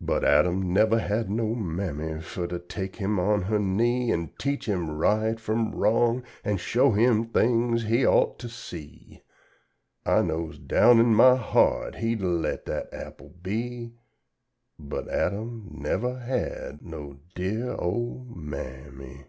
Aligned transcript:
But, 0.00 0.24
Adam 0.24 0.72
nevuh 0.72 1.00
had 1.00 1.28
no 1.28 1.56
Mammy 1.56 2.20
fuh 2.22 2.46
to 2.46 2.60
take 2.60 2.94
him 2.94 3.18
on 3.18 3.42
her 3.42 3.58
knee 3.58 4.12
An' 4.12 4.32
teach 4.38 4.66
him 4.66 4.88
right 4.88 5.40
fum 5.40 5.72
wrong 5.74 6.22
an' 6.44 6.56
show 6.58 6.92
him 6.92 7.26
Things 7.26 7.82
he 7.82 8.06
ought 8.06 8.38
to 8.38 8.48
see. 8.48 9.22
I 10.06 10.22
knows 10.22 10.56
down 10.56 11.00
in 11.00 11.12
my 11.16 11.34
heart 11.34 11.96
he'd 11.96 12.20
a 12.22 12.28
let 12.28 12.66
dat 12.66 12.90
apple 12.94 13.34
be, 13.42 13.94
But 14.78 15.08
Adam 15.08 15.66
nevuh 15.74 16.24
had 16.24 16.80
no 16.80 17.18
dear 17.34 17.72
old 17.72 18.36
Ma 18.36 18.56
am 18.58 18.98
my. 18.98 19.24